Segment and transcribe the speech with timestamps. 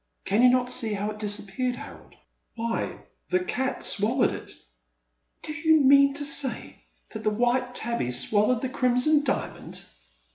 [0.25, 2.15] Can you not see how it disappeared, Harold?
[2.55, 4.49] Why, the cat swallowed it!"
[5.43, 6.81] Do you mean to say
[7.11, 9.83] that the white tabby swal lowed the Crimson Diamond